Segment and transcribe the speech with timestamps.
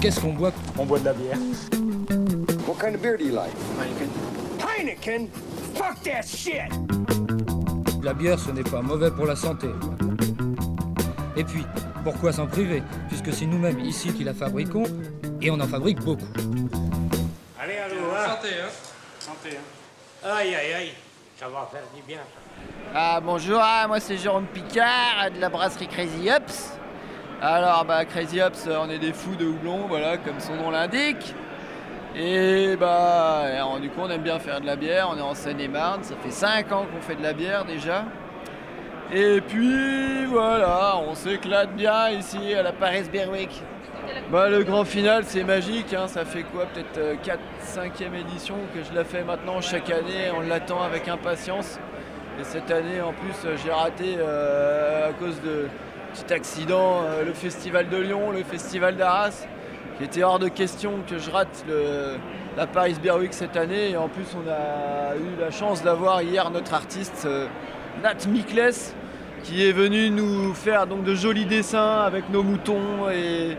[0.00, 0.52] Qu'est-ce qu'on boit?
[0.78, 1.38] On boit de la bière.
[2.66, 3.52] What kind of beer do you like?
[4.60, 5.28] Heineken?
[5.74, 6.70] Fuck that shit!
[8.02, 9.68] La bière, ce n'est pas mauvais pour la santé.
[11.36, 11.64] Et puis,
[12.04, 12.82] pourquoi s'en priver?
[13.08, 14.84] Puisque c'est nous-mêmes ici qui la fabriquons,
[15.40, 16.26] et on en fabrique beaucoup.
[17.58, 18.70] Allez, allô, Santé, hein
[19.18, 20.92] Santé, hein Aïe, aïe, aïe,
[21.38, 22.20] ça va faire du bien.
[22.94, 26.70] Ah bonjour, ah, moi c'est Jérôme Picard de la brasserie Crazy Ups.
[27.42, 30.70] Alors bah Crazy Ups, euh, on est des fous de houblon, voilà, comme son nom
[30.70, 31.34] l'indique.
[32.16, 33.44] Et bah
[33.80, 36.30] du coup on aime bien faire de la bière, on est en Seine-et-Marne, ça fait
[36.30, 38.06] 5 ans qu'on fait de la bière déjà.
[39.12, 43.62] Et puis voilà, on s'éclate bien ici à la Paris Beer Week.
[44.30, 48.82] Bah le grand final c'est magique, hein, ça fait quoi peut-être 4 5e édition que
[48.82, 51.78] je la fais maintenant chaque année, on l'attend avec impatience.
[52.38, 55.68] Et cette année, en plus, euh, j'ai raté euh, à cause de
[56.16, 59.46] petit accident euh, le festival de Lyon, le festival d'Arras,
[59.98, 61.64] qui était hors de question que je rate
[62.56, 63.90] la Paris Beer cette année.
[63.90, 67.46] Et en plus, on a eu la chance d'avoir hier notre artiste euh,
[68.02, 68.94] Nat Mikles,
[69.42, 73.56] qui est venu nous faire donc de jolis dessins avec nos moutons et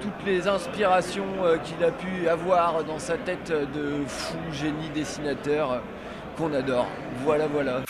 [0.00, 5.82] toutes les inspirations euh, qu'il a pu avoir dans sa tête de fou génie dessinateur
[6.36, 6.86] qu'on adore.
[7.24, 7.80] Voilà, voilà.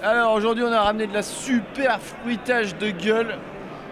[0.00, 3.34] Alors aujourd'hui on a ramené de la super fruitage de gueule.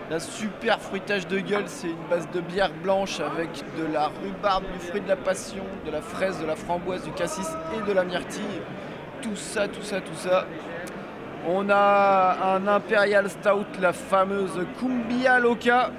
[0.09, 4.63] La super fruitage de gueule c'est une base de bière blanche avec de la rhubarbe,
[4.73, 7.93] du fruit de la passion, de la fraise, de la framboise, du cassis et de
[7.93, 8.63] la myrtille.
[9.21, 10.47] Tout ça, tout ça, tout ça.
[11.49, 15.91] On a un Imperial Stout, la fameuse Cumbia Loca,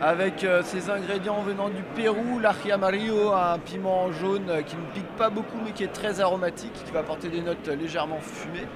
[0.00, 5.16] avec euh, ses ingrédients venant du Pérou, l'ají amarillo, un piment jaune qui ne pique
[5.18, 8.66] pas beaucoup mais qui est très aromatique, qui va apporter des notes légèrement fumées.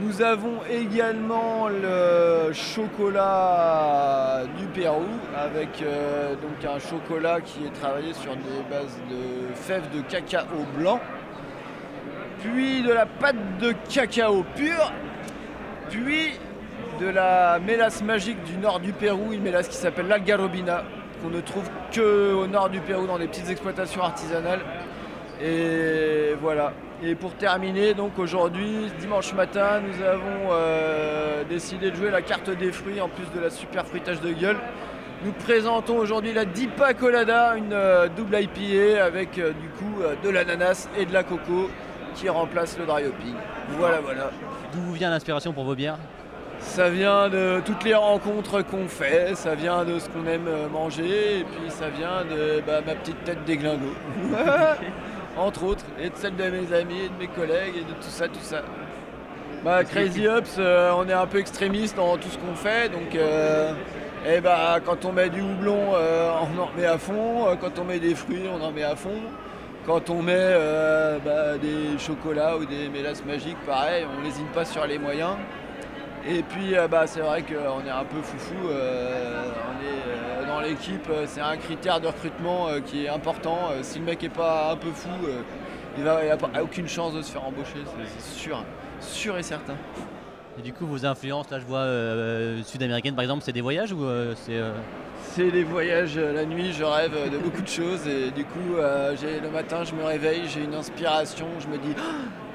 [0.00, 5.02] Nous avons également le chocolat du Pérou
[5.36, 11.00] avec euh, un chocolat qui est travaillé sur des bases de fèves de cacao blanc,
[12.38, 14.92] puis de la pâte de cacao pure,
[15.90, 16.38] puis
[17.00, 20.84] de la mélasse magique du nord du Pérou, une mélasse qui s'appelle l'algarobina,
[21.20, 24.60] qu'on ne trouve que au nord du Pérou dans des petites exploitations artisanales.
[25.40, 26.72] Et voilà.
[27.02, 32.50] Et pour terminer, donc aujourd'hui, dimanche matin, nous avons euh, décidé de jouer la carte
[32.50, 34.56] des fruits en plus de la super fruitage de gueule.
[35.24, 40.14] Nous présentons aujourd'hui la Dipa Colada, une euh, double IPA avec euh, du coup euh,
[40.22, 41.68] de l'ananas et de la coco
[42.14, 43.34] qui remplace le dry hopping.
[43.70, 44.30] Voilà, voilà.
[44.72, 45.98] D'où vous vient l'inspiration pour vos bières?
[46.60, 51.40] Ça vient de toutes les rencontres qu'on fait, ça vient de ce qu'on aime manger,
[51.40, 53.94] et puis ça vient de bah, ma petite tête déglingo.
[55.38, 58.10] Entre autres, et de celle de mes amis, et de mes collègues, et de tout
[58.10, 58.62] ça, tout ça.
[59.64, 63.14] Bah, Crazy Ups, euh, on est un peu extrémiste dans tout ce qu'on fait, donc
[63.14, 63.72] euh,
[64.26, 67.84] eh bah, quand on met du houblon, euh, on en met à fond, quand on
[67.84, 69.20] met des fruits, on en met à fond.
[69.86, 70.54] Quand on met
[71.24, 75.36] bah, des chocolats ou des mélasses magiques, pareil, on n'hésite pas sur les moyens.
[76.28, 78.68] Et puis bah, c'est vrai qu'on est un peu foufou,
[80.70, 83.58] est euh, c'est un critère de recrutement euh, qui est important.
[83.70, 85.08] Euh, si le mec est pas un peu fou,
[85.96, 87.82] il n'a aucune chance de se faire embaucher,
[88.18, 88.64] c'est sûr,
[89.00, 89.74] sûr et certain.
[90.58, 93.92] Et du coup, vos influences, là je vois euh, sud-américaines par exemple, c'est des voyages
[93.92, 94.56] ou euh, c'est.
[94.56, 94.72] euh,
[95.22, 99.50] C'est les voyages la nuit, je rêve de beaucoup de choses et du coup le
[99.50, 101.94] matin je me réveille, j'ai une inspiration, je me dis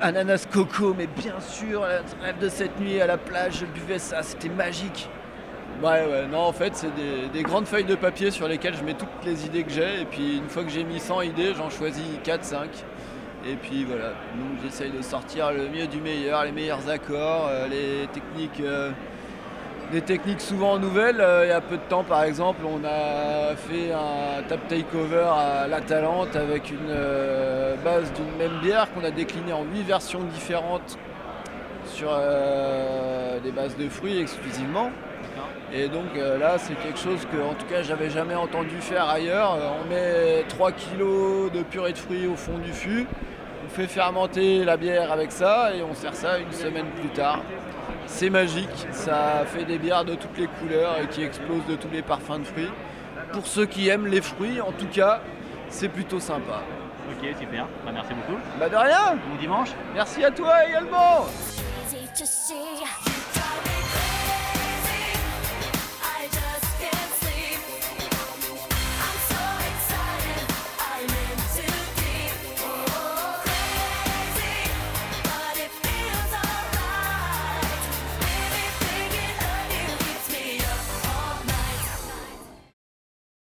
[0.02, 3.66] Ah, ananas coco, mais bien sûr, le rêve de cette nuit à la plage, je
[3.66, 5.10] buvais ça, c'était magique.
[5.82, 8.84] Ouais ouais, non en fait c'est des, des grandes feuilles de papier sur lesquelles je
[8.84, 11.54] mets toutes les idées que j'ai et puis une fois que j'ai mis 100 idées,
[11.56, 12.68] j'en choisis 4-5
[13.46, 17.68] et puis voilà, donc j'essaye de sortir le mieux du meilleur, les meilleurs accords, euh,
[17.68, 18.92] les techniques euh,
[19.94, 21.22] des techniques souvent nouvelles.
[21.22, 25.28] Euh, il y a peu de temps, par exemple, on a fait un tap takeover
[25.30, 29.84] à La Talente avec une euh, base d'une même bière qu'on a déclinée en 8
[29.84, 30.98] versions différentes
[31.86, 34.90] sur euh, des bases de fruits exclusivement.
[35.76, 39.10] Et donc euh, là, c'est quelque chose que, en tout cas, j'avais jamais entendu faire
[39.10, 39.56] ailleurs.
[39.56, 43.08] Euh, on met 3 kg de purée de fruits au fond du fût.
[43.66, 47.40] On fait fermenter la bière avec ça et on sert ça une semaine plus tard.
[48.06, 51.90] C'est magique, ça fait des bières de toutes les couleurs et qui explosent de tous
[51.92, 52.70] les parfums de fruits.
[53.32, 55.22] Pour ceux qui aiment les fruits, en tout cas,
[55.70, 56.62] c'est plutôt sympa.
[57.10, 57.68] Ok, super.
[57.84, 58.40] Bah, merci beaucoup.
[58.60, 59.70] Bah de rien Bon dimanche.
[59.96, 61.26] Merci à toi également